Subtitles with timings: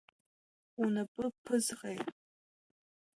[0.81, 1.99] Унапы ԥызҟеи?